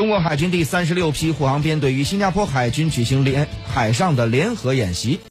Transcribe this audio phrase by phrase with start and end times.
[0.00, 5.20] 中国海军第三十六批护航编队与新加坡海军举行联海上的联合演习。